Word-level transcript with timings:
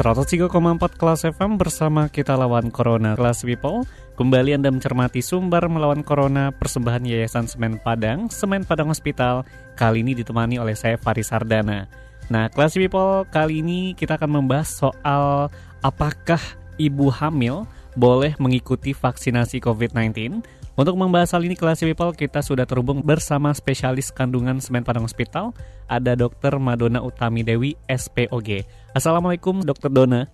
103,4 0.00 0.96
kelas 0.96 1.28
FM 1.28 1.60
bersama 1.60 2.08
kita 2.08 2.32
lawan 2.32 2.72
Corona 2.72 3.12
Kelas 3.12 3.44
People. 3.44 3.84
Kembali 4.16 4.56
Anda 4.56 4.72
mencermati 4.72 5.20
sumber 5.20 5.60
melawan 5.68 6.00
Corona 6.00 6.48
Persembahan 6.56 7.04
Yayasan 7.04 7.44
Semen 7.44 7.76
Padang 7.76 8.32
Semen 8.32 8.64
Padang 8.64 8.88
Hospital. 8.88 9.44
Kali 9.76 10.00
ini 10.00 10.16
ditemani 10.16 10.56
oleh 10.56 10.72
saya 10.72 10.96
Faris 10.96 11.28
Sardana 11.28 11.84
Nah 12.32 12.48
Kelas 12.48 12.80
People 12.80 13.28
kali 13.28 13.60
ini 13.60 13.92
kita 13.92 14.16
akan 14.16 14.40
membahas 14.40 14.72
soal 14.72 15.52
Apakah 15.84 16.40
ibu 16.80 17.12
hamil 17.12 17.68
boleh 17.92 18.32
mengikuti 18.40 18.96
vaksinasi 18.96 19.60
COVID-19 19.60 20.40
untuk 20.80 20.96
membahas 20.96 21.36
hal 21.36 21.44
ini 21.44 21.52
kelas 21.52 21.84
people 21.84 22.16
kita 22.16 22.40
sudah 22.40 22.64
terhubung 22.64 23.04
bersama 23.04 23.52
spesialis 23.52 24.08
kandungan 24.08 24.64
Semen 24.64 24.80
Padang 24.80 25.04
Hospital 25.04 25.52
ada 25.84 26.16
Dr. 26.16 26.56
Madonna 26.56 27.04
Utami 27.04 27.44
Dewi 27.44 27.76
SPOG. 27.84 28.64
Assalamualaikum 28.96 29.60
Dr. 29.60 29.92
Dona. 29.92 30.24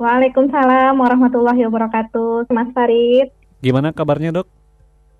Waalaikumsalam 0.00 0.96
warahmatullahi 0.96 1.68
wabarakatuh. 1.68 2.48
Mas 2.48 2.72
Farid. 2.72 3.28
Gimana 3.60 3.92
kabarnya 3.92 4.32
dok? 4.32 4.48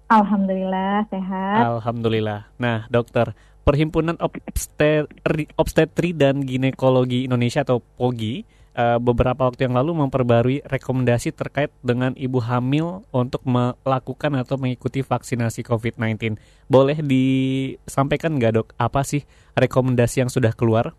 Alhamdulillah 0.09 1.05
sehat. 1.13 1.69
Alhamdulillah. 1.69 2.49
Nah 2.57 2.89
dokter, 2.89 3.37
Perhimpunan 3.63 4.17
Obstetri, 4.19 5.47
Obstetri 5.55 6.11
dan 6.17 6.41
Ginekologi 6.43 7.29
Indonesia 7.29 7.63
atau 7.63 7.79
POGI 7.79 8.43
uh, 8.77 8.99
beberapa 9.01 9.49
waktu 9.49 9.69
yang 9.69 9.77
lalu 9.77 9.93
memperbarui 9.97 10.59
rekomendasi 10.65 11.33
terkait 11.33 11.73
dengan 11.81 12.13
ibu 12.17 12.41
hamil 12.41 13.05
untuk 13.13 13.45
melakukan 13.45 14.33
atau 14.41 14.57
mengikuti 14.61 15.01
vaksinasi 15.05 15.65
COVID-19. 15.65 16.37
Boleh 16.69 16.99
disampaikan 17.01 18.37
nggak 18.37 18.53
dok, 18.57 18.69
apa 18.77 19.01
sih 19.05 19.25
rekomendasi 19.57 20.25
yang 20.25 20.31
sudah 20.33 20.53
keluar? 20.53 20.97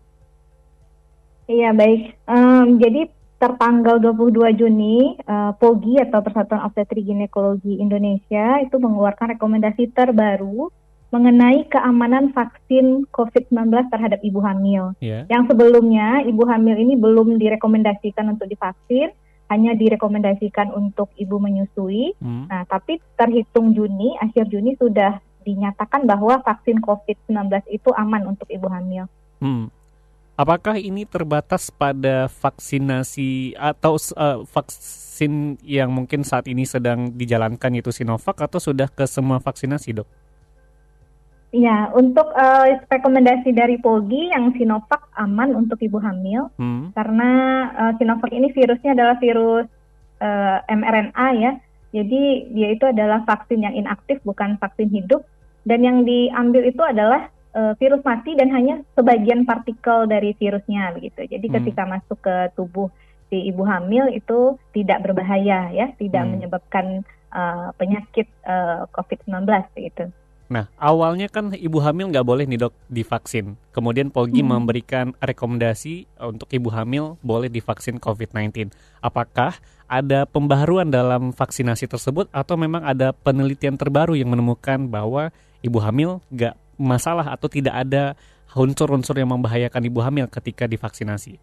Iya 1.44 1.76
baik, 1.76 2.24
um, 2.24 2.80
jadi 2.80 3.12
tertanggal 3.36 4.00
22 4.00 4.56
Juni, 4.56 5.20
uh, 5.28 5.52
POGI 5.60 6.08
atau 6.08 6.24
Persatuan 6.24 6.64
Obstetri 6.64 7.04
Ginekologi 7.04 7.76
Indonesia 7.76 8.56
itu 8.64 8.80
mengeluarkan 8.80 9.36
rekomendasi 9.36 9.92
terbaru 9.92 10.72
mengenai 11.14 11.70
keamanan 11.70 12.34
vaksin 12.34 13.06
COVID-19 13.14 13.70
terhadap 13.94 14.18
ibu 14.26 14.42
hamil. 14.42 14.98
Yeah. 14.98 15.30
Yang 15.30 15.54
sebelumnya 15.54 16.26
ibu 16.26 16.42
hamil 16.42 16.74
ini 16.74 16.98
belum 16.98 17.38
direkomendasikan 17.38 18.34
untuk 18.34 18.50
divaksin, 18.50 19.14
hanya 19.46 19.78
direkomendasikan 19.78 20.74
untuk 20.74 21.14
ibu 21.14 21.38
menyusui. 21.38 22.18
Hmm. 22.18 22.50
Nah, 22.50 22.66
tapi 22.66 22.98
terhitung 23.14 23.70
Juni, 23.78 24.18
akhir 24.18 24.50
Juni 24.50 24.74
sudah 24.74 25.22
dinyatakan 25.46 26.02
bahwa 26.02 26.42
vaksin 26.42 26.82
COVID-19 26.82 27.70
itu 27.70 27.94
aman 27.94 28.34
untuk 28.34 28.50
ibu 28.50 28.66
hamil. 28.66 29.06
Hmm. 29.38 29.70
Apakah 30.34 30.82
ini 30.82 31.06
terbatas 31.06 31.70
pada 31.70 32.26
vaksinasi 32.26 33.54
atau 33.54 33.94
uh, 34.18 34.42
vaksin 34.50 35.62
yang 35.62 35.94
mungkin 35.94 36.26
saat 36.26 36.50
ini 36.50 36.66
sedang 36.66 37.14
dijalankan 37.14 37.70
yaitu 37.70 37.94
Sinovac 37.94 38.42
atau 38.42 38.58
sudah 38.58 38.90
ke 38.90 39.06
semua 39.06 39.38
vaksinasi, 39.38 40.02
Dok? 40.02 40.23
Ya, 41.54 41.86
untuk 41.94 42.34
uh, 42.34 42.66
rekomendasi 42.90 43.54
dari 43.54 43.78
POGI 43.78 44.34
yang 44.34 44.50
Sinovac 44.58 45.06
aman 45.14 45.54
untuk 45.54 45.78
ibu 45.86 46.02
hamil 46.02 46.50
hmm. 46.58 46.90
karena 46.98 47.30
uh, 47.78 47.92
Sinovac 47.94 48.34
ini 48.34 48.50
virusnya 48.50 48.98
adalah 48.98 49.14
virus 49.22 49.70
uh, 50.18 50.58
mRNA 50.66 51.28
ya. 51.38 51.52
Jadi 51.94 52.50
dia 52.50 52.74
itu 52.74 52.90
adalah 52.90 53.22
vaksin 53.22 53.62
yang 53.62 53.70
inaktif 53.78 54.18
bukan 54.26 54.58
vaksin 54.58 54.90
hidup 54.90 55.22
dan 55.62 55.86
yang 55.86 56.02
diambil 56.02 56.66
itu 56.66 56.82
adalah 56.82 57.30
uh, 57.54 57.78
virus 57.78 58.02
mati 58.02 58.34
dan 58.34 58.50
hanya 58.50 58.82
sebagian 58.98 59.46
partikel 59.46 60.10
dari 60.10 60.34
virusnya 60.34 60.90
begitu. 60.90 61.22
Jadi 61.22 61.46
hmm. 61.46 61.54
ketika 61.62 61.82
masuk 61.86 62.18
ke 62.18 62.50
tubuh 62.58 62.90
si 63.30 63.46
ibu 63.46 63.62
hamil 63.62 64.10
itu 64.10 64.58
tidak 64.74 65.06
berbahaya 65.06 65.70
ya, 65.70 65.94
tidak 66.02 66.26
hmm. 66.26 66.30
menyebabkan 66.34 67.06
uh, 67.30 67.70
penyakit 67.78 68.26
uh, 68.42 68.90
COVID-19 68.90 69.46
gitu. 69.78 70.10
Nah, 70.44 70.68
awalnya 70.76 71.32
kan 71.32 71.56
ibu 71.56 71.80
hamil 71.80 72.12
nggak 72.12 72.26
boleh 72.26 72.44
nih 72.44 72.68
dok 72.68 72.74
divaksin. 72.92 73.56
Kemudian 73.72 74.12
Polgi 74.12 74.44
hmm. 74.44 74.50
memberikan 74.52 75.06
rekomendasi 75.16 76.04
untuk 76.20 76.52
ibu 76.52 76.68
hamil 76.68 77.16
boleh 77.24 77.48
divaksin 77.48 77.96
COVID-19. 77.96 78.68
Apakah 79.00 79.56
ada 79.88 80.28
pembaharuan 80.28 80.92
dalam 80.92 81.32
vaksinasi 81.32 81.88
tersebut 81.88 82.28
atau 82.28 82.60
memang 82.60 82.84
ada 82.84 83.16
penelitian 83.16 83.80
terbaru 83.80 84.16
yang 84.16 84.32
menemukan 84.32 84.84
bahwa 84.84 85.32
ibu 85.64 85.78
hamil 85.80 86.20
nggak 86.28 86.54
masalah 86.76 87.32
atau 87.32 87.48
tidak 87.48 87.74
ada 87.80 88.12
unsur-unsur 88.54 89.18
yang 89.18 89.32
membahayakan 89.32 89.82
ibu 89.88 89.98
hamil 90.04 90.28
ketika 90.30 90.68
divaksinasi? 90.68 91.40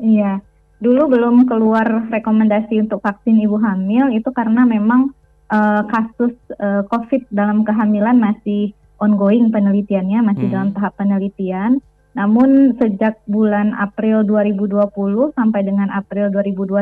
Iya, 0.00 0.40
dulu 0.80 1.10
belum 1.12 1.48
keluar 1.48 2.08
rekomendasi 2.08 2.80
untuk 2.86 3.02
vaksin 3.02 3.36
ibu 3.40 3.58
hamil 3.60 4.12
itu 4.12 4.28
karena 4.32 4.64
memang 4.64 5.12
uh, 5.52 5.82
kasus 5.88 6.32
uh, 6.60 6.82
COVID 6.88 7.28
dalam 7.32 7.62
kehamilan 7.62 8.18
masih 8.18 8.72
ongoing 9.00 9.52
penelitiannya, 9.52 10.24
masih 10.24 10.46
hmm. 10.48 10.54
dalam 10.54 10.70
tahap 10.72 10.96
penelitian. 10.96 11.80
Namun 12.16 12.80
sejak 12.80 13.20
bulan 13.28 13.76
April 13.76 14.24
2020 14.24 15.36
sampai 15.36 15.60
dengan 15.68 15.92
April 15.92 16.32
2021, 16.32 16.80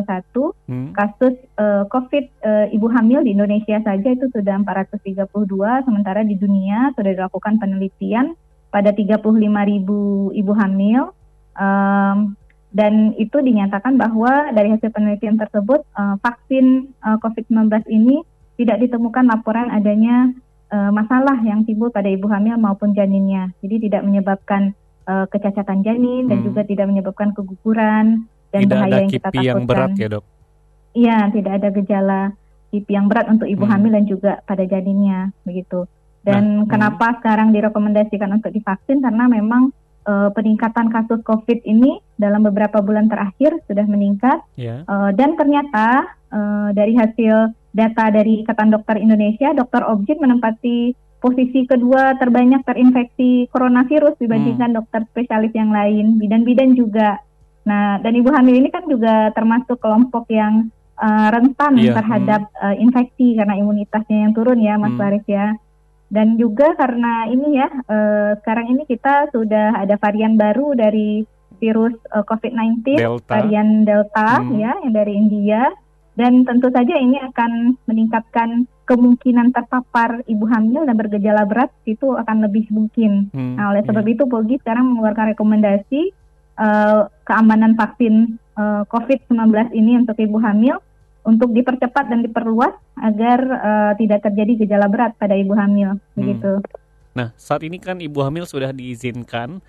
hmm. 0.70 0.94
kasus 0.94 1.34
uh, 1.58 1.82
COVID 1.90 2.24
uh, 2.46 2.66
ibu 2.70 2.86
hamil 2.86 3.26
di 3.26 3.34
Indonesia 3.34 3.82
saja 3.82 4.08
itu 4.14 4.30
sudah 4.30 4.62
432, 4.62 5.26
sementara 5.90 6.22
di 6.22 6.38
dunia 6.38 6.94
sudah 6.94 7.10
dilakukan 7.18 7.58
penelitian 7.58 8.38
pada 8.70 8.94
35 8.94 9.26
ribu 9.42 10.30
ibu 10.30 10.52
hamil. 10.54 11.10
Um, 11.58 12.38
dan 12.74 13.14
itu 13.18 13.38
dinyatakan 13.38 13.94
bahwa 13.94 14.50
dari 14.50 14.74
hasil 14.74 14.90
penelitian 14.90 15.38
tersebut 15.38 15.86
uh, 15.94 16.18
vaksin 16.22 16.90
uh, 17.06 17.18
COVID-19 17.22 17.70
ini 17.86 18.22
tidak 18.54 18.78
ditemukan 18.86 19.24
laporan 19.26 19.70
adanya 19.70 20.30
uh, 20.70 20.90
masalah 20.94 21.38
yang 21.42 21.66
timbul 21.66 21.90
pada 21.90 22.06
ibu 22.10 22.26
hamil 22.30 22.58
maupun 22.58 22.94
janinnya. 22.94 23.50
Jadi 23.62 23.90
tidak 23.90 24.02
menyebabkan 24.06 24.74
uh, 25.06 25.26
kecacatan 25.30 25.82
janin 25.82 26.26
hmm. 26.26 26.30
dan 26.30 26.38
juga 26.42 26.60
tidak 26.66 26.86
menyebabkan 26.90 27.34
keguguran 27.34 28.26
dan 28.54 28.60
tidak 28.64 28.78
bahaya 28.78 28.90
ada 28.90 28.96
yang 29.02 29.10
kita 29.10 29.28
takutkan. 29.30 29.46
yang 29.46 29.62
berat 29.66 29.90
ya 29.98 30.08
dok? 30.08 30.24
Iya, 30.94 31.18
tidak 31.34 31.52
ada 31.58 31.68
gejala 31.74 32.20
kipi 32.70 32.92
yang 32.94 33.06
berat 33.06 33.26
untuk 33.30 33.46
ibu 33.46 33.62
hmm. 33.66 33.72
hamil 33.74 33.90
dan 33.94 34.04
juga 34.06 34.32
pada 34.46 34.62
janinnya 34.66 35.30
begitu. 35.46 35.86
Dan 36.24 36.64
nah, 36.64 36.66
kenapa 36.66 37.06
hmm. 37.10 37.16
sekarang 37.20 37.48
direkomendasikan 37.54 38.30
untuk 38.34 38.50
divaksin 38.50 38.98
karena 39.02 39.30
memang 39.30 39.70
uh, 40.08 40.30
peningkatan 40.32 40.88
kasus 40.90 41.20
COVID 41.22 41.62
ini 41.66 42.00
dalam 42.16 42.46
beberapa 42.46 42.80
bulan 42.80 43.10
terakhir 43.10 43.58
sudah 43.66 43.84
meningkat 43.86 44.40
yeah. 44.56 44.82
Ya. 44.86 44.90
uh, 44.90 45.10
dan 45.12 45.34
ternyata 45.34 46.16
uh, 46.32 46.68
dari 46.72 46.96
hasil 46.96 47.52
data 47.74 48.08
dari 48.14 48.46
Ikatan 48.46 48.70
Dokter 48.70 49.02
Indonesia, 49.02 49.50
Dokter 49.50 49.82
Objin 49.90 50.22
menempati 50.22 50.94
posisi 51.18 51.66
kedua 51.66 52.14
terbanyak 52.20 52.62
terinfeksi 52.62 53.50
coronavirus 53.50 54.14
dibandingkan 54.22 54.70
hmm. 54.70 54.78
dokter 54.78 55.02
spesialis 55.10 55.50
yang 55.56 55.74
lain, 55.74 56.22
bidan-bidan 56.22 56.78
juga. 56.78 57.18
Nah, 57.64 57.98
dan 57.98 58.12
ibu 58.14 58.30
hamil 58.30 58.60
ini 58.60 58.68
kan 58.68 58.84
juga 58.86 59.32
termasuk 59.32 59.80
kelompok 59.80 60.28
yang 60.28 60.68
uh, 61.00 61.28
rentan 61.32 61.80
yeah. 61.80 61.96
terhadap 61.96 62.46
hmm. 62.46 62.60
uh, 62.60 62.76
infeksi 62.76 63.34
karena 63.34 63.56
imunitasnya 63.58 64.28
yang 64.28 64.32
turun 64.36 64.60
ya, 64.60 64.76
Mas 64.78 64.94
hmm. 64.94 65.24
ya. 65.26 65.56
Dan 66.12 66.36
juga 66.36 66.76
karena 66.76 67.26
ini 67.26 67.58
ya, 67.58 67.72
uh, 67.72 68.36
sekarang 68.44 68.70
ini 68.70 68.84
kita 68.86 69.32
sudah 69.32 69.80
ada 69.80 69.96
varian 69.96 70.36
baru 70.36 70.76
dari 70.76 71.24
virus 71.56 71.96
uh, 72.12 72.20
COVID-19, 72.28 73.00
varian 73.24 73.88
Delta 73.88 74.44
hmm. 74.44 74.60
ya, 74.60 74.76
yang 74.84 74.92
dari 74.92 75.12
India 75.16 75.72
dan 76.14 76.46
tentu 76.46 76.70
saja 76.70 76.94
ini 76.94 77.18
akan 77.18 77.74
meningkatkan 77.90 78.70
kemungkinan 78.86 79.50
terpapar 79.50 80.22
ibu 80.30 80.46
hamil 80.46 80.86
dan 80.86 80.94
bergejala 80.94 81.42
berat 81.48 81.72
itu 81.88 82.14
akan 82.14 82.46
lebih 82.46 82.70
mungkin. 82.70 83.32
Hmm, 83.34 83.58
nah, 83.58 83.74
oleh 83.74 83.82
sebab 83.82 84.04
yeah. 84.06 84.14
itu 84.14 84.22
Polgi 84.28 84.56
sekarang 84.62 84.94
mengeluarkan 84.94 85.34
rekomendasi 85.34 86.00
uh, 86.60 87.10
keamanan 87.26 87.74
vaksin 87.74 88.38
uh, 88.54 88.86
COVID-19 88.86 89.74
ini 89.74 89.98
untuk 89.98 90.16
ibu 90.20 90.38
hamil 90.38 90.78
untuk 91.24 91.56
dipercepat 91.56 92.12
dan 92.12 92.20
diperluas 92.20 92.76
agar 93.00 93.38
uh, 93.40 93.92
tidak 93.96 94.28
terjadi 94.28 94.68
gejala 94.68 94.86
berat 94.92 95.16
pada 95.16 95.32
ibu 95.32 95.56
hamil, 95.56 95.96
hmm. 95.96 96.14
begitu. 96.14 96.60
Nah, 97.16 97.32
saat 97.34 97.64
ini 97.64 97.80
kan 97.80 97.98
ibu 97.98 98.20
hamil 98.20 98.44
sudah 98.44 98.70
diizinkan. 98.70 99.64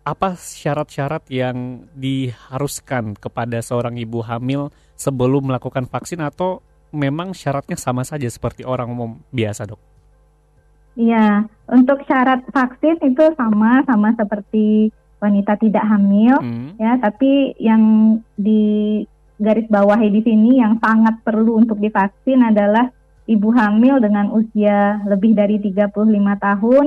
Apa 0.00 0.32
syarat-syarat 0.34 1.28
yang 1.28 1.86
diharuskan 1.92 3.14
kepada 3.14 3.60
seorang 3.60 4.00
ibu 4.00 4.24
hamil 4.24 4.72
sebelum 4.96 5.52
melakukan 5.52 5.84
vaksin 5.84 6.24
atau 6.24 6.64
memang 6.90 7.36
syaratnya 7.36 7.76
sama 7.76 8.02
saja 8.02 8.26
seperti 8.26 8.66
orang 8.66 8.90
umum 8.90 9.10
biasa, 9.30 9.68
dok? 9.68 9.80
Iya, 10.98 11.46
untuk 11.70 12.02
syarat 12.04 12.42
vaksin 12.50 12.98
itu 13.06 13.24
sama 13.38 13.86
sama 13.86 14.10
seperti 14.18 14.90
wanita 15.22 15.54
tidak 15.60 15.84
hamil, 15.86 16.34
hmm. 16.42 16.80
ya. 16.80 16.98
Tapi 16.98 17.54
yang 17.60 17.82
di 18.34 19.04
garis 19.40 19.68
bawahi 19.70 20.12
di 20.12 20.20
sini 20.20 20.60
yang 20.60 20.76
sangat 20.82 21.22
perlu 21.24 21.60
untuk 21.62 21.80
divaksin 21.80 22.44
adalah 22.44 22.92
ibu 23.30 23.48
hamil 23.54 24.02
dengan 24.02 24.34
usia 24.34 25.00
lebih 25.06 25.32
dari 25.38 25.62
35 25.62 25.94
tahun 26.42 26.86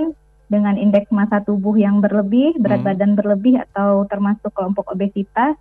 dengan 0.53 0.77
indeks 0.77 1.09
massa 1.09 1.41
tubuh 1.41 1.73
yang 1.73 1.97
berlebih, 1.97 2.53
berat 2.61 2.85
hmm. 2.85 2.89
badan 2.93 3.11
berlebih 3.17 3.57
atau 3.65 4.05
termasuk 4.05 4.53
kelompok 4.53 4.93
obesitas. 4.93 5.57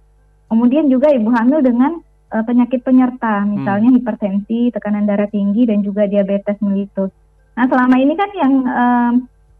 Kemudian 0.53 0.93
juga 0.93 1.09
ibu 1.09 1.33
hamil 1.33 1.65
dengan 1.65 2.05
uh, 2.29 2.45
penyakit 2.45 2.85
penyerta, 2.85 3.49
misalnya 3.49 3.89
hmm. 3.89 3.99
hipertensi, 4.05 4.69
tekanan 4.69 5.09
darah 5.09 5.33
tinggi 5.33 5.65
dan 5.65 5.81
juga 5.81 6.05
diabetes 6.05 6.61
mellitus. 6.61 7.09
Nah, 7.57 7.65
selama 7.65 7.97
ini 7.97 8.13
kan 8.13 8.31
yang 8.37 8.55
uh, 8.69 9.13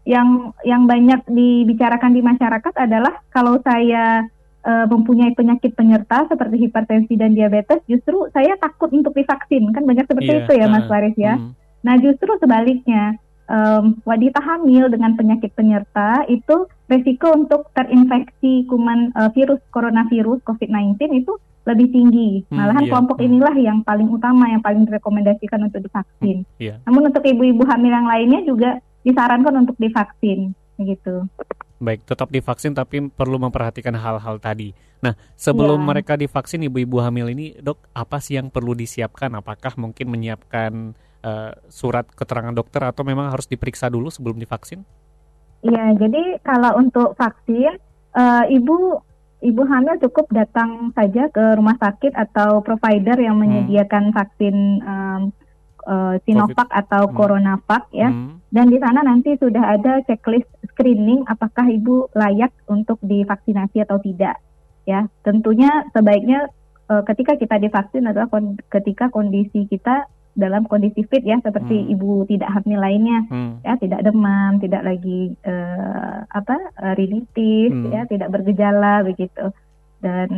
yang 0.05 0.29
yang 0.61 0.83
banyak 0.85 1.25
dibicarakan 1.25 2.13
di 2.13 2.21
masyarakat 2.21 2.73
adalah 2.77 3.23
kalau 3.33 3.57
saya 3.65 4.29
uh, 4.61 4.85
mempunyai 4.85 5.33
penyakit 5.33 5.73
penyerta 5.73 6.29
seperti 6.29 6.69
hipertensi 6.69 7.17
dan 7.17 7.33
diabetes, 7.33 7.81
justru 7.89 8.29
saya 8.29 8.53
takut 8.61 8.93
untuk 8.93 9.17
divaksin. 9.17 9.73
Kan 9.73 9.89
banyak 9.89 10.05
seperti 10.05 10.29
yeah, 10.29 10.41
itu 10.45 10.53
ya, 10.53 10.65
Mas 10.69 10.85
Faris 10.85 11.17
ya. 11.17 11.41
Hmm. 11.41 11.57
Nah, 11.83 11.95
justru 11.99 12.31
sebaliknya 12.37 13.17
um, 13.53 13.83
wanita 14.03 14.41
hamil 14.41 14.89
dengan 14.89 15.13
penyakit 15.13 15.53
penyerta 15.53 16.25
itu 16.25 16.65
resiko 16.89 17.29
untuk 17.37 17.69
terinfeksi 17.77 18.65
kuman 18.65 19.13
uh, 19.13 19.29
virus 19.31 19.61
coronavirus 19.69 20.41
COVID-19 20.43 20.97
itu 21.13 21.37
lebih 21.63 21.87
tinggi. 21.95 22.43
Hmm, 22.51 22.59
Malahan 22.59 22.83
iya. 22.83 22.91
kelompok 22.91 23.17
hmm. 23.21 23.27
inilah 23.29 23.55
yang 23.55 23.79
paling 23.85 24.09
utama 24.11 24.51
yang 24.51 24.59
paling 24.59 24.83
direkomendasikan 24.83 25.63
untuk 25.63 25.79
divaksin. 25.85 26.43
Hmm, 26.43 26.59
iya. 26.59 26.75
Namun 26.83 27.13
untuk 27.13 27.23
ibu-ibu 27.23 27.63
hamil 27.63 27.93
yang 27.93 28.09
lainnya 28.09 28.41
juga 28.43 28.69
disarankan 29.07 29.63
untuk 29.63 29.79
divaksin, 29.79 30.51
begitu. 30.75 31.23
Baik, 31.83 32.07
tetap 32.07 32.31
divaksin 32.31 32.71
tapi 32.71 33.11
perlu 33.11 33.39
memperhatikan 33.39 33.95
hal-hal 33.95 34.39
tadi. 34.39 34.71
Nah, 35.03 35.19
sebelum 35.35 35.83
ya. 35.83 35.87
mereka 35.91 36.13
divaksin 36.15 36.63
ibu-ibu 36.63 37.03
hamil 37.03 37.27
ini, 37.27 37.59
dok, 37.59 37.91
apa 37.91 38.23
sih 38.23 38.39
yang 38.39 38.47
perlu 38.47 38.71
disiapkan? 38.71 39.35
Apakah 39.35 39.75
mungkin 39.75 40.07
menyiapkan 40.07 40.95
uh, 41.23 41.51
surat 41.71 42.05
keterangan 42.13 42.53
dokter 42.53 42.83
atau 42.83 43.01
memang 43.07 43.31
harus 43.31 43.47
diperiksa 43.47 43.89
dulu 43.89 44.11
sebelum 44.11 44.37
divaksin? 44.37 44.83
Iya, 45.63 45.95
jadi 45.95 46.43
kalau 46.43 46.75
untuk 46.77 47.15
vaksin, 47.15 47.79
uh, 48.13 48.43
ibu 48.51 48.99
ibu 49.43 49.61
hamil 49.67 49.99
cukup 49.99 50.31
datang 50.31 50.95
saja 50.95 51.27
ke 51.27 51.59
rumah 51.59 51.75
sakit 51.75 52.15
atau 52.15 52.63
provider 52.63 53.19
yang 53.19 53.35
hmm. 53.35 53.43
menyediakan 53.43 54.11
hmm. 54.11 54.15
vaksin 54.15 54.55
um, 54.83 55.21
uh, 55.83 56.15
Sinovac 56.23 56.71
COVID. 56.71 56.79
atau 56.79 57.03
hmm. 57.07 57.15
CoronaVac 57.15 57.83
ya. 57.91 58.09
Hmm. 58.09 58.39
Dan 58.47 58.71
di 58.71 58.79
sana 58.79 59.03
nanti 59.03 59.35
sudah 59.35 59.75
ada 59.75 59.99
checklist 60.07 60.47
screening 60.73 61.27
apakah 61.27 61.67
ibu 61.67 62.07
layak 62.15 62.55
untuk 62.71 62.97
divaksinasi 63.03 63.83
atau 63.83 63.99
tidak. 63.99 64.39
Ya, 64.83 65.07
tentunya 65.23 65.87
sebaiknya 65.95 66.51
uh, 66.91 67.03
ketika 67.07 67.39
kita 67.39 67.55
divaksin 67.59 68.07
adalah 68.07 68.27
kon 68.27 68.59
ketika 68.67 69.07
kondisi 69.11 69.63
kita 69.67 70.07
dalam 70.33 70.65
kondisi 70.65 71.05
fit 71.05 71.21
ya 71.21 71.37
seperti 71.45 71.77
hmm. 71.77 71.93
ibu 71.93 72.25
tidak 72.25 72.49
hamil 72.49 72.81
lainnya 72.81 73.19
hmm. 73.29 73.61
ya 73.61 73.73
tidak 73.77 74.01
demam 74.01 74.57
tidak 74.57 74.81
lagi 74.81 75.37
uh, 75.45 76.25
apa 76.25 76.57
uh, 76.81 76.93
rinitis 76.97 77.69
hmm. 77.69 77.93
ya 77.93 78.01
tidak 78.09 78.33
bergejala 78.33 79.05
begitu 79.05 79.53
dan 80.03 80.29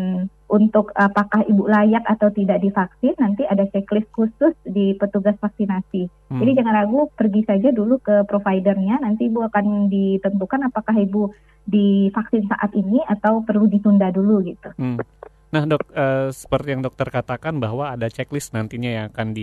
untuk 0.45 0.93
apakah 0.93 1.41
ibu 1.49 1.65
layak 1.65 2.05
atau 2.05 2.29
tidak 2.29 2.61
divaksin 2.61 3.17
nanti 3.17 3.49
ada 3.49 3.65
checklist 3.71 4.11
khusus 4.13 4.53
di 4.67 4.93
petugas 4.99 5.39
vaksinasi 5.39 6.11
hmm. 6.11 6.39
jadi 6.43 6.51
jangan 6.61 6.75
ragu 6.75 7.07
pergi 7.15 7.41
saja 7.47 7.71
dulu 7.71 7.97
ke 8.03 8.27
providernya 8.27 8.99
nanti 8.99 9.31
ibu 9.31 9.47
akan 9.47 9.87
ditentukan 9.87 10.69
apakah 10.69 10.95
ibu 10.99 11.31
divaksin 11.65 12.45
saat 12.45 12.71
ini 12.77 13.01
atau 13.09 13.41
perlu 13.41 13.65
ditunda 13.65 14.13
dulu 14.13 14.45
gitu. 14.45 14.69
Hmm. 14.77 15.01
Nah 15.49 15.63
dok, 15.65 15.83
uh, 15.93 16.29
seperti 16.29 16.77
yang 16.77 16.81
dokter 16.85 17.09
katakan 17.09 17.57
bahwa 17.57 17.93
ada 17.93 18.09
checklist 18.09 18.53
nantinya 18.53 18.89
yang 18.89 19.05
akan 19.09 19.33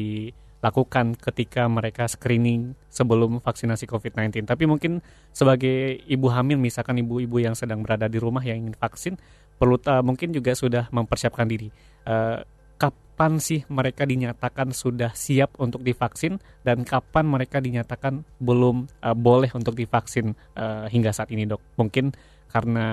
dilakukan 0.63 1.19
ketika 1.19 1.67
mereka 1.67 2.07
screening 2.07 2.79
sebelum 2.87 3.43
vaksinasi 3.43 3.91
COVID-19. 3.91 4.47
Tapi 4.47 4.71
mungkin 4.71 5.03
sebagai 5.35 5.99
ibu 6.07 6.31
hamil, 6.31 6.55
misalkan 6.55 7.03
ibu-ibu 7.03 7.43
yang 7.43 7.59
sedang 7.59 7.83
berada 7.83 8.07
di 8.07 8.23
rumah 8.23 8.47
yang 8.47 8.63
ingin 8.63 8.79
vaksin, 8.79 9.19
perlu 9.59 9.75
uh, 9.91 10.07
mungkin 10.07 10.31
juga 10.31 10.55
sudah 10.55 10.87
mempersiapkan 10.95 11.51
diri. 11.51 11.67
Uh, 12.07 12.47
kapan 12.79 13.43
sih 13.43 13.67
mereka 13.67 14.07
dinyatakan 14.07 14.71
sudah 14.71 15.11
siap 15.19 15.59
untuk 15.59 15.83
divaksin 15.83 16.39
dan 16.63 16.87
kapan 16.87 17.27
mereka 17.27 17.59
dinyatakan 17.59 18.23
belum 18.39 18.87
uh, 19.03 19.19
boleh 19.19 19.51
untuk 19.59 19.75
divaksin 19.75 20.39
uh, 20.55 20.87
hingga 20.87 21.11
saat 21.11 21.35
ini, 21.35 21.43
dok? 21.43 21.59
Mungkin 21.75 22.15
karena 22.55 22.87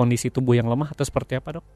kondisi 0.00 0.32
tubuh 0.32 0.56
yang 0.56 0.64
lemah 0.64 0.96
atau 0.96 1.04
seperti 1.04 1.36
apa, 1.36 1.60
dok? 1.60 1.66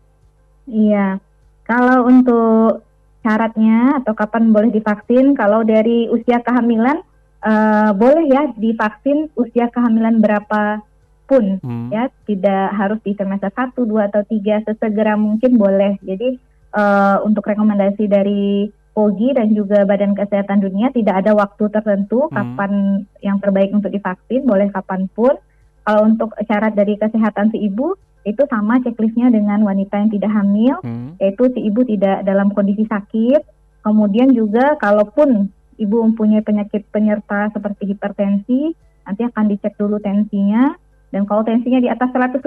Iya, 0.65 1.21
kalau 1.69 2.09
untuk 2.09 2.87
syaratnya 3.27 3.99
atau 3.99 4.15
kapan 4.15 4.55
boleh 4.55 4.71
divaksin, 4.71 5.35
kalau 5.35 5.67
dari 5.67 6.07
usia 6.07 6.39
kehamilan 6.39 7.03
uh, 7.43 7.91
boleh 7.91 8.31
ya 8.31 8.55
divaksin 8.55 9.27
usia 9.35 9.67
kehamilan 9.75 10.23
berapa 10.23 10.79
pun 11.27 11.59
hmm. 11.59 11.91
ya, 11.91 12.07
tidak 12.23 12.71
harus 12.79 13.03
di 13.03 13.19
trimester 13.19 13.51
1, 13.51 13.75
2 13.75 14.09
atau 14.15 14.23
3 14.23 14.63
sesegera 14.71 15.19
mungkin 15.19 15.59
boleh. 15.59 15.99
Jadi 16.07 16.39
uh, 16.79 17.19
untuk 17.27 17.43
rekomendasi 17.51 18.07
dari 18.07 18.71
POGI 18.95 19.37
dan 19.37 19.53
juga 19.53 19.83
Badan 19.83 20.15
Kesehatan 20.17 20.63
Dunia 20.63 20.89
tidak 20.95 21.27
ada 21.27 21.35
waktu 21.35 21.67
tertentu 21.69 22.31
hmm. 22.31 22.33
kapan 22.33 22.73
yang 23.27 23.43
terbaik 23.43 23.75
untuk 23.75 23.91
divaksin, 23.91 24.47
boleh 24.47 24.71
kapan 24.71 25.11
pun. 25.11 25.35
Kalau 25.83 26.03
untuk 26.03 26.35
syarat 26.47 26.75
dari 26.75 26.99
kesehatan 26.99 27.55
si 27.55 27.63
ibu 27.63 27.95
itu 28.27 28.43
sama 28.51 28.83
checklistnya 28.83 29.31
dengan 29.31 29.63
wanita 29.63 30.03
yang 30.03 30.11
tidak 30.11 30.35
hamil, 30.35 30.75
hmm. 30.83 31.15
yaitu 31.23 31.47
si 31.55 31.63
ibu 31.63 31.87
tidak 31.87 32.27
dalam 32.27 32.51
kondisi 32.51 32.83
sakit. 32.91 33.41
Kemudian 33.87 34.35
juga 34.35 34.75
kalaupun 34.83 35.47
ibu 35.79 35.97
mempunyai 36.03 36.43
penyakit 36.43 36.91
penyerta 36.91 37.55
seperti 37.55 37.95
hipertensi, 37.95 38.75
nanti 39.07 39.23
akan 39.23 39.45
dicek 39.47 39.79
dulu 39.79 40.03
tensinya. 40.03 40.75
Dan 41.15 41.23
kalau 41.23 41.47
tensinya 41.47 41.79
di 41.79 41.87
atas 41.87 42.11
180, 42.11 42.43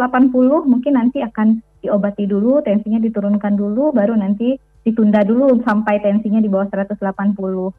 mungkin 0.68 1.00
nanti 1.00 1.24
akan 1.24 1.64
diobati 1.80 2.28
dulu, 2.28 2.60
tensinya 2.60 3.00
diturunkan 3.00 3.56
dulu, 3.56 3.96
baru 3.96 4.20
nanti 4.20 4.60
ditunda 4.84 5.24
dulu 5.24 5.64
sampai 5.64 6.04
tensinya 6.04 6.44
di 6.44 6.52
bawah 6.52 6.68
180. 6.68 7.00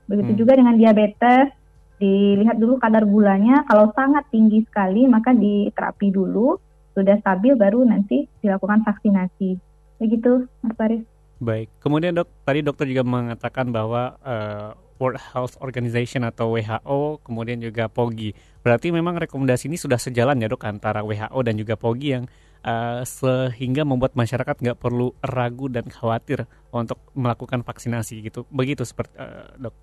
Begitu 0.09 0.33
hmm. 0.33 0.41
juga 0.41 0.53
dengan 0.57 0.81
diabetes, 0.81 1.53
dilihat 2.01 2.57
dulu 2.57 2.81
kadar 2.81 3.05
gulanya. 3.05 3.69
Kalau 3.69 3.93
sangat 3.93 4.25
tinggi 4.33 4.65
sekali, 4.65 5.05
maka 5.05 5.37
diterapi 5.37 6.09
dulu 6.09 6.57
sudah 7.01 7.17
stabil 7.25 7.57
baru 7.57 7.81
nanti 7.89 8.29
dilakukan 8.45 8.85
vaksinasi. 8.85 9.57
Begitu, 9.97 10.45
Mas 10.61 10.77
Faris. 10.77 11.03
Baik. 11.41 11.73
Kemudian 11.81 12.13
dok, 12.13 12.29
tadi 12.45 12.61
dokter 12.61 12.85
juga 12.85 13.01
mengatakan 13.01 13.73
bahwa 13.73 14.21
uh, 14.21 14.77
World 15.01 15.17
Health 15.33 15.57
Organization 15.65 16.29
atau 16.29 16.53
WHO, 16.53 17.25
kemudian 17.25 17.57
juga 17.57 17.89
POGI. 17.89 18.61
Berarti 18.61 18.93
memang 18.93 19.17
rekomendasi 19.17 19.73
ini 19.73 19.81
sudah 19.81 19.97
sejalan 19.97 20.37
ya 20.37 20.53
dok 20.53 20.69
antara 20.69 21.01
WHO 21.01 21.41
dan 21.41 21.57
juga 21.57 21.81
POGI 21.81 22.09
yang 22.21 22.25
uh, 22.61 23.01
sehingga 23.09 23.89
membuat 23.89 24.13
masyarakat 24.13 24.61
nggak 24.61 24.77
perlu 24.77 25.17
ragu 25.25 25.73
dan 25.73 25.89
khawatir 25.89 26.45
untuk 26.69 27.01
melakukan 27.17 27.65
vaksinasi 27.65 28.21
gitu. 28.21 28.45
Begitu 28.53 28.85
seperti 28.85 29.17
uh, 29.17 29.49
dok. 29.57 29.75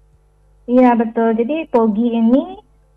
Iya 0.70 0.94
betul. 0.94 1.34
Jadi 1.34 1.66
POGI 1.74 2.08
ini 2.22 2.44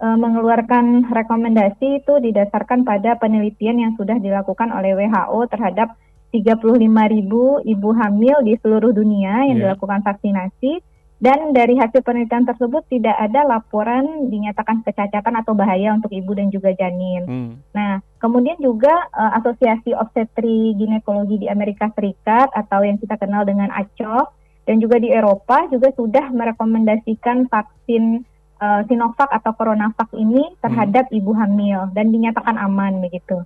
uh, 0.01 0.17
mengeluarkan 0.17 1.13
rekomendasi 1.13 2.03
itu 2.03 2.19
didasarkan 2.19 2.83
pada 2.83 3.21
penelitian 3.21 3.79
yang 3.79 3.93
sudah 3.95 4.17
dilakukan 4.19 4.73
oleh 4.73 4.97
WHO 4.97 5.41
terhadap 5.53 5.95
35 6.33 6.81
ribu 7.15 7.61
ibu 7.67 7.91
hamil 7.95 8.43
di 8.47 8.55
seluruh 8.59 8.95
dunia 8.95 9.47
yang 9.51 9.59
yeah. 9.61 9.71
dilakukan 9.71 10.01
vaksinasi 10.03 10.81
dan 11.21 11.53
dari 11.53 11.77
hasil 11.77 12.01
penelitian 12.01 12.49
tersebut 12.49 12.81
tidak 12.89 13.13
ada 13.13 13.45
laporan 13.45 14.33
dinyatakan 14.33 14.81
kecacatan 14.81 15.37
atau 15.37 15.53
bahaya 15.53 15.93
untuk 15.93 16.09
ibu 16.17 16.33
dan 16.33 16.49
juga 16.49 16.73
janin. 16.73 17.23
Hmm. 17.29 17.53
Nah, 17.77 18.01
kemudian 18.17 18.57
juga 18.57 19.05
uh, 19.13 19.37
Asosiasi 19.37 19.93
Obstetri 19.93 20.73
Ginekologi 20.81 21.45
di 21.45 21.47
Amerika 21.53 21.93
Serikat 21.93 22.49
atau 22.57 22.81
yang 22.81 22.97
kita 22.97 23.21
kenal 23.21 23.45
dengan 23.45 23.69
ACOG 23.69 24.33
dan 24.65 24.81
juga 24.81 24.97
di 24.97 25.13
Eropa 25.13 25.69
juga 25.69 25.93
sudah 25.93 26.33
merekomendasikan 26.33 27.53
vaksin 27.53 28.25
uh, 28.61 28.81
Sinovac 28.87 29.33
atau 29.33 29.53
CoronaVac 29.57 30.13
ini 30.15 30.55
terhadap 30.61 31.09
hmm. 31.11 31.19
ibu 31.19 31.33
hamil 31.35 31.81
dan 31.97 32.13
dinyatakan 32.13 32.61
aman 32.61 33.01
begitu. 33.03 33.43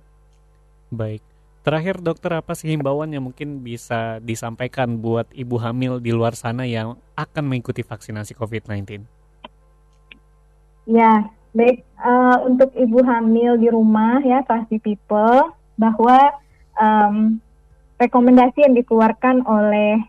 Baik. 0.91 1.23
Terakhir 1.65 1.97
dokter 1.97 2.29
apa 2.29 2.53
sih 2.53 2.69
himbauan 2.69 3.09
yang 3.09 3.25
mungkin 3.25 3.65
bisa 3.65 4.21
disampaikan 4.21 5.01
buat 5.01 5.25
ibu 5.33 5.57
hamil 5.57 5.97
di 5.97 6.13
luar 6.13 6.37
sana 6.37 6.61
yang 6.69 6.93
akan 7.17 7.41
mengikuti 7.41 7.81
vaksinasi 7.81 8.37
COVID-19? 8.37 9.01
Ya, 10.85 11.25
Baik, 11.55 11.87
uh, 12.03 12.43
untuk 12.43 12.75
ibu 12.75 12.99
hamil 13.07 13.55
di 13.55 13.71
rumah 13.71 14.19
ya, 14.27 14.43
classy 14.43 14.75
people, 14.75 15.55
bahwa 15.79 16.35
um, 16.75 17.39
rekomendasi 17.95 18.67
yang 18.67 18.75
dikeluarkan 18.75 19.39
oleh 19.47 20.03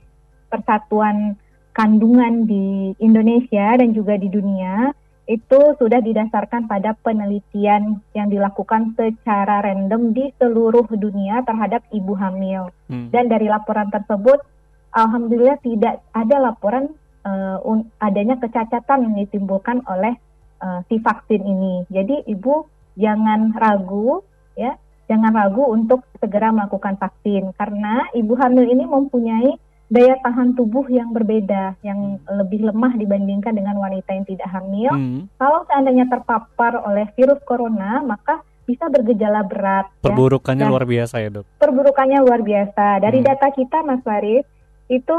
Persatuan 0.50 1.38
Kandungan 1.76 2.48
di 2.48 2.96
Indonesia 3.04 3.76
dan 3.76 3.92
juga 3.92 4.16
di 4.16 4.32
dunia 4.32 4.96
itu 5.26 5.60
sudah 5.76 6.00
didasarkan 6.00 6.70
pada 6.70 6.94
penelitian 7.02 8.00
yang 8.14 8.32
dilakukan 8.32 8.94
secara 8.94 9.60
random 9.60 10.14
di 10.14 10.30
seluruh 10.38 10.86
dunia 10.94 11.42
terhadap 11.44 11.82
ibu 11.90 12.14
hamil. 12.16 12.70
Hmm. 12.88 13.10
Dan 13.10 13.28
dari 13.28 13.50
laporan 13.50 13.90
tersebut, 13.90 14.40
alhamdulillah 14.94 15.58
tidak 15.60 16.00
ada 16.14 16.36
laporan 16.40 16.94
uh, 17.26 17.58
adanya 18.00 18.38
kecacatan 18.38 19.10
yang 19.10 19.14
ditimbulkan 19.26 19.82
oleh 19.90 20.14
uh, 20.62 20.80
si 20.86 21.02
vaksin 21.02 21.42
ini. 21.42 21.84
Jadi 21.90 22.30
ibu 22.30 22.64
jangan 22.94 23.50
ragu, 23.58 24.22
ya, 24.54 24.78
jangan 25.10 25.34
ragu 25.34 25.74
untuk 25.74 26.06
segera 26.22 26.54
melakukan 26.54 26.96
vaksin 27.02 27.50
karena 27.58 28.06
ibu 28.14 28.38
hamil 28.38 28.66
ini 28.66 28.86
mempunyai 28.86 29.50
daya 29.86 30.18
tahan 30.18 30.58
tubuh 30.58 30.86
yang 30.90 31.14
berbeda, 31.14 31.78
yang 31.86 32.18
lebih 32.26 32.66
lemah 32.66 32.98
dibandingkan 32.98 33.54
dengan 33.54 33.78
wanita 33.78 34.10
yang 34.10 34.26
tidak 34.26 34.48
hamil. 34.50 34.90
Hmm. 34.90 35.20
Kalau 35.38 35.62
seandainya 35.70 36.10
terpapar 36.10 36.82
oleh 36.82 37.06
virus 37.14 37.38
corona, 37.46 38.02
maka 38.02 38.42
bisa 38.66 38.90
bergejala 38.90 39.46
berat. 39.46 39.86
Ya. 40.02 40.10
Perburukannya 40.10 40.66
ya. 40.66 40.70
luar 40.70 40.84
biasa 40.90 41.14
ya 41.22 41.28
dok? 41.30 41.46
Perburukannya 41.62 42.18
luar 42.18 42.42
biasa. 42.42 42.98
Dari 42.98 43.18
hmm. 43.22 43.26
data 43.30 43.48
kita 43.54 43.78
Mas 43.86 44.02
Farid, 44.02 44.42
itu 44.90 45.18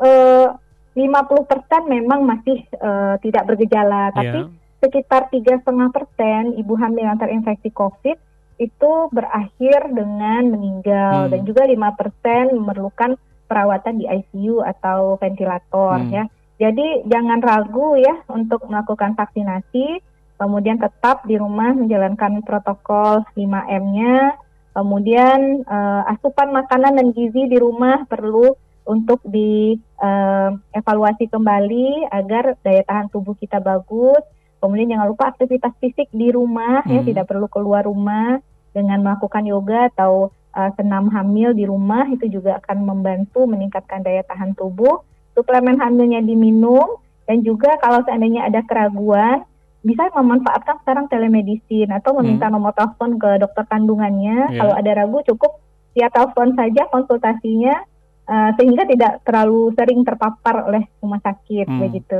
eh, 0.00 0.48
50% 0.96 1.84
memang 1.84 2.24
masih 2.24 2.64
eh, 2.64 3.14
tidak 3.20 3.44
bergejala, 3.52 4.16
tapi 4.16 4.48
yeah. 4.48 4.80
sekitar 4.80 5.28
tiga 5.28 5.60
setengah 5.60 5.92
persen 5.92 6.56
ibu 6.56 6.72
hamil 6.80 7.04
yang 7.04 7.20
terinfeksi 7.20 7.68
COVID 7.68 8.16
itu 8.56 8.92
berakhir 9.12 9.92
dengan 9.92 10.48
meninggal 10.48 11.28
hmm. 11.28 11.30
dan 11.36 11.40
juga 11.44 11.68
lima 11.68 11.92
persen 11.92 12.56
memerlukan 12.56 13.20
perawatan 13.46 14.02
di 14.02 14.06
ICU 14.06 14.60
atau 14.62 15.16
ventilator 15.16 16.02
hmm. 16.02 16.10
ya. 16.12 16.24
Jadi 16.56 17.04
jangan 17.04 17.40
ragu 17.44 18.00
ya 18.00 18.24
untuk 18.32 18.64
melakukan 18.64 19.12
vaksinasi, 19.12 20.00
kemudian 20.40 20.80
tetap 20.80 21.24
di 21.28 21.36
rumah 21.36 21.76
menjalankan 21.76 22.40
protokol 22.40 23.28
5M-nya, 23.36 24.40
kemudian 24.72 25.68
uh, 25.68 26.08
asupan 26.16 26.56
makanan 26.56 26.96
dan 26.96 27.12
gizi 27.12 27.44
di 27.44 27.60
rumah 27.60 28.08
perlu 28.08 28.56
untuk 28.86 29.20
dievaluasi 29.26 31.24
eh, 31.26 31.28
uh, 31.28 31.32
kembali 31.34 32.08
agar 32.08 32.56
daya 32.62 32.82
tahan 32.86 33.12
tubuh 33.12 33.36
kita 33.36 33.60
bagus. 33.60 34.22
Kemudian 34.56 34.96
jangan 34.96 35.12
lupa 35.12 35.28
aktivitas 35.28 35.76
fisik 35.76 36.08
di 36.08 36.32
rumah 36.32 36.80
ya, 36.88 37.04
hmm. 37.04 37.04
ya, 37.04 37.08
tidak 37.12 37.24
perlu 37.28 37.52
keluar 37.52 37.84
rumah 37.84 38.40
dengan 38.72 39.04
melakukan 39.04 39.44
yoga 39.44 39.92
atau 39.92 40.32
uh, 40.56 40.70
senam 40.74 41.12
hamil 41.12 41.52
di 41.52 41.68
rumah 41.68 42.08
itu 42.08 42.26
juga 42.32 42.56
akan 42.64 42.82
membantu 42.82 43.44
meningkatkan 43.44 44.00
daya 44.00 44.24
tahan 44.24 44.56
tubuh. 44.56 45.04
Suplemen 45.36 45.76
hamilnya 45.76 46.24
diminum 46.24 46.96
dan 47.28 47.44
juga 47.44 47.76
kalau 47.84 48.00
seandainya 48.08 48.48
ada 48.48 48.64
keraguan 48.64 49.44
bisa 49.84 50.08
memanfaatkan 50.16 50.82
sekarang 50.82 51.06
telemedicine 51.12 51.92
atau 51.92 52.16
meminta 52.18 52.48
hmm. 52.48 52.54
nomor 52.56 52.72
telepon 52.72 53.20
ke 53.20 53.38
dokter 53.38 53.68
kandungannya. 53.68 54.50
Yeah. 54.50 54.58
Kalau 54.64 54.74
ada 54.74 54.90
ragu 54.96 55.20
cukup 55.28 55.60
via 55.92 56.08
telepon 56.08 56.56
saja 56.56 56.88
konsultasinya 56.88 57.84
uh, 58.26 58.50
sehingga 58.56 58.88
tidak 58.88 59.22
terlalu 59.22 59.70
sering 59.76 60.00
terpapar 60.02 60.66
oleh 60.66 60.88
rumah 61.04 61.20
sakit 61.20 61.68
hmm. 61.68 61.80
begitu. 61.84 62.18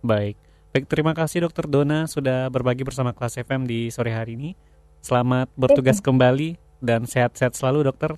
Baik. 0.00 0.34
Baik, 0.68 0.84
terima 0.84 1.16
kasih 1.16 1.48
Dokter 1.48 1.64
Dona 1.64 2.04
sudah 2.04 2.52
berbagi 2.52 2.84
bersama 2.84 3.16
kelas 3.16 3.40
FM 3.40 3.64
di 3.64 3.88
sore 3.88 4.12
hari 4.12 4.36
ini. 4.36 4.52
Selamat 5.00 5.48
bertugas 5.56 5.96
kembali 6.04 6.67
dan 6.78 7.04
sehat-sehat 7.04 7.54
selalu 7.54 7.88
dokter. 7.88 8.14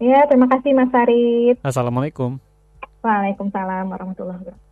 Ya, 0.00 0.24
terima 0.26 0.48
kasih 0.48 0.72
Mas 0.72 0.88
Farid. 0.88 1.60
Assalamualaikum. 1.60 2.40
Waalaikumsalam 3.04 3.88
warahmatullahi 3.88 4.40
wabarakatuh. 4.40 4.68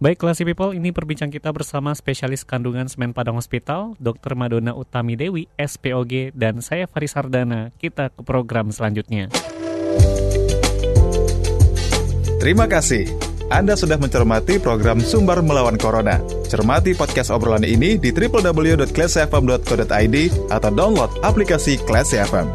Baik, 0.00 0.16
Classy 0.16 0.48
People, 0.48 0.72
ini 0.72 0.96
perbincang 0.96 1.28
kita 1.28 1.52
bersama 1.52 1.92
spesialis 1.92 2.40
kandungan 2.40 2.88
Semen 2.88 3.12
Padang 3.12 3.36
Hospital, 3.36 4.00
Dr. 4.00 4.32
Madonna 4.32 4.72
Utami 4.72 5.12
Dewi, 5.12 5.44
SPOG, 5.60 6.32
dan 6.32 6.64
saya 6.64 6.88
Faris 6.88 7.12
Hardana. 7.12 7.68
Kita 7.76 8.08
ke 8.08 8.24
program 8.24 8.72
selanjutnya. 8.72 9.28
Terima 12.40 12.64
kasih. 12.64 13.04
Anda 13.52 13.76
sudah 13.76 14.00
mencermati 14.00 14.56
program 14.56 15.04
Sumber 15.04 15.44
Melawan 15.44 15.76
Corona. 15.76 16.39
Cermati 16.50 16.98
podcast 16.98 17.30
obrolan 17.30 17.62
ini 17.62 17.94
di 17.94 18.10
www.classfm.co.id 18.10 20.16
atau 20.50 20.70
download 20.74 21.22
aplikasi 21.22 21.78
Classy 21.86 22.18
FM. 22.18 22.50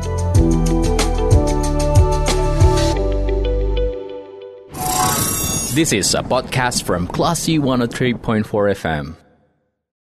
This 5.75 5.91
is 5.95 6.15
a 6.15 6.23
podcast 6.23 6.83
from 6.87 7.07
Classy 7.07 7.59
103.4 7.59 8.43
FM. 8.75 9.24